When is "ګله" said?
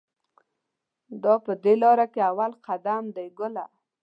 3.39-3.65